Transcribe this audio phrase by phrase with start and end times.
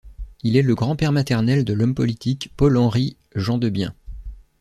[0.41, 3.93] Il est le grand-père maternel de l'homme politique Paul-Henry Gendebien.